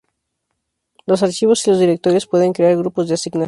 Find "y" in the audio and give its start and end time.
1.67-1.69